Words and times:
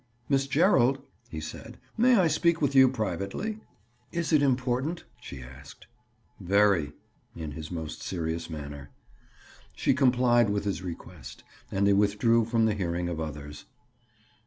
"Miss 0.29 0.47
Gerald," 0.47 0.97
he 1.29 1.39
said, 1.39 1.77
"may 1.95 2.15
I 2.15 2.25
speak 2.27 2.59
with 2.59 2.73
you 2.73 2.89
privately?" 2.89 3.59
"Is 4.11 4.33
it 4.33 4.41
important?" 4.41 5.03
she 5.19 5.43
asked. 5.43 5.85
"Very!" 6.39 6.93
in 7.35 7.51
his 7.51 7.69
most 7.69 8.01
serious 8.01 8.49
manner. 8.49 8.89
She 9.75 9.93
complied 9.93 10.49
with 10.49 10.63
his 10.65 10.81
request, 10.81 11.43
and 11.71 11.85
they 11.85 11.93
withdrew 11.93 12.45
from 12.45 12.65
the 12.65 12.73
hearing 12.73 13.09
of 13.09 13.19
others. 13.19 13.65